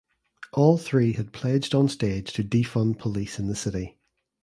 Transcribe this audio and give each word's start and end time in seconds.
All 0.53 0.79
three 0.79 1.13
had 1.13 1.31
pledged 1.31 1.75
on 1.75 1.87
stage 1.87 2.33
to 2.33 2.43
"defund 2.43 2.97
police" 2.97 3.37
in 3.37 3.45
the 3.45 3.55
city. 3.55 3.99